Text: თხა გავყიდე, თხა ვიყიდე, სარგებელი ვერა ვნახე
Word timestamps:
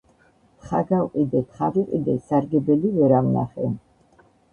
თხა 0.59 0.77
გავყიდე, 0.91 1.41
თხა 1.49 1.67
ვიყიდე, 1.75 2.15
სარგებელი 2.29 2.91
ვერა 2.97 3.21
ვნახე 3.29 3.69